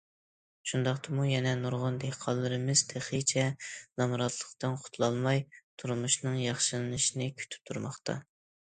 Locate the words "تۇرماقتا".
7.73-8.21